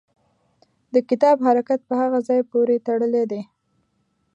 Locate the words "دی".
3.31-3.41